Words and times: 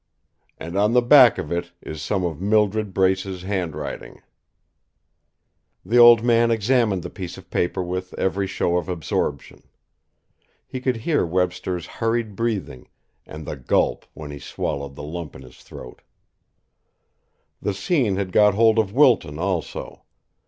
"And 0.57 0.75
on 0.79 0.93
the 0.93 1.01
back 1.03 1.37
of 1.37 1.51
it 1.51 1.73
is 1.79 2.01
some 2.01 2.25
of 2.25 2.41
Mildred 2.41 2.91
Brace's 2.91 3.43
handwriting." 3.43 4.23
The 5.85 5.97
old 5.99 6.23
man 6.23 6.49
examined 6.49 7.03
the 7.03 7.11
piece 7.11 7.37
of 7.37 7.51
paper 7.51 7.83
with 7.83 8.15
every 8.15 8.47
show 8.47 8.77
of 8.77 8.89
absorption. 8.89 9.61
He 10.65 10.81
could 10.81 10.95
hear 11.05 11.23
Webster's 11.23 11.85
hurried 11.85 12.35
breathing, 12.35 12.89
and 13.27 13.45
the 13.45 13.55
gulp 13.55 14.07
when 14.15 14.31
he 14.31 14.39
swallowed 14.39 14.95
the 14.95 15.03
lump 15.03 15.35
in 15.35 15.43
his 15.43 15.57
throat. 15.57 16.01
The 17.61 17.75
scene 17.75 18.15
had 18.15 18.31
got 18.31 18.55
hold 18.55 18.79
of 18.79 18.91
Wilton 18.93 19.37
also. 19.37 20.01